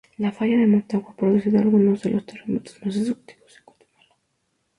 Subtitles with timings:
[0.17, 4.15] La falla de Motagua ha producido algunos de los terremotos más destructivos en Guatemala.